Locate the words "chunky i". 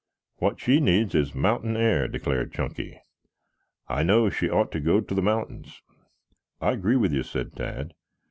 2.51-4.01